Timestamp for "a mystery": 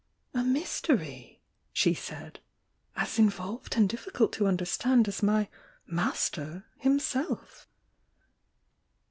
0.33-1.43